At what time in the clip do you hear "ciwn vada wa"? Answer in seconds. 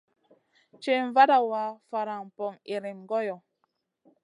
0.85-1.61